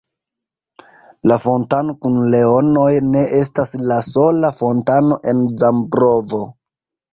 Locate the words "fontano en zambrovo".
4.63-6.45